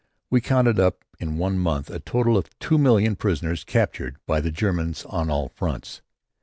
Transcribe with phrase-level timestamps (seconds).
[0.31, 4.49] We counted up in one month a total of two million prisoners captured by the
[4.49, 6.01] Germans on all fronts.